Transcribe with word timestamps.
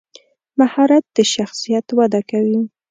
مهارت 0.59 1.03
د 1.17 1.17
شخصیت 1.33 1.87
وده 1.97 2.21
کوي. 2.29 2.61